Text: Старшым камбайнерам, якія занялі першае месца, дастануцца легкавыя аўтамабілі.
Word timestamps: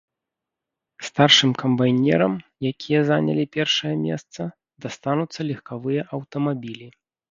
Старшым 1.09 1.51
камбайнерам, 1.63 2.33
якія 2.71 2.99
занялі 3.11 3.45
першае 3.59 3.95
месца, 4.09 4.51
дастануцца 4.85 5.39
легкавыя 5.53 6.01
аўтамабілі. 6.17 6.87